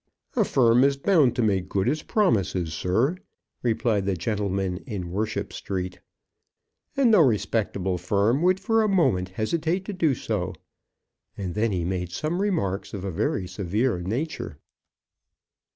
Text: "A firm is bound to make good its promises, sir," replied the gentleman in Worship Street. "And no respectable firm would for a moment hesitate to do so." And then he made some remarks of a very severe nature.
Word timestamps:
"A 0.35 0.43
firm 0.43 0.83
is 0.83 0.97
bound 0.97 1.35
to 1.35 1.43
make 1.43 1.69
good 1.69 1.87
its 1.87 2.01
promises, 2.01 2.73
sir," 2.73 3.17
replied 3.61 4.07
the 4.07 4.15
gentleman 4.15 4.77
in 4.87 5.11
Worship 5.11 5.53
Street. 5.53 5.99
"And 6.97 7.11
no 7.11 7.21
respectable 7.21 7.99
firm 7.99 8.41
would 8.41 8.59
for 8.59 8.81
a 8.81 8.87
moment 8.89 9.29
hesitate 9.29 9.85
to 9.85 9.93
do 9.93 10.15
so." 10.15 10.55
And 11.37 11.53
then 11.53 11.71
he 11.71 11.85
made 11.85 12.11
some 12.11 12.41
remarks 12.41 12.95
of 12.95 13.03
a 13.03 13.11
very 13.11 13.45
severe 13.47 13.99
nature. 14.01 14.57